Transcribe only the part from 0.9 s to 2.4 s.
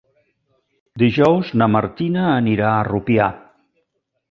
Dijous na Martina